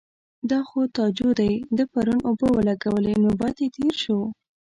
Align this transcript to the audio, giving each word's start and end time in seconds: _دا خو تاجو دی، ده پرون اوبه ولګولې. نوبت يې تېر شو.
_دا 0.49 0.59
خو 0.67 0.79
تاجو 0.97 1.29
دی، 1.39 1.53
ده 1.77 1.83
پرون 1.91 2.19
اوبه 2.27 2.47
ولګولې. 2.57 3.13
نوبت 3.23 3.55
يې 3.61 3.67
تېر 3.75 3.93
شو. 4.03 4.19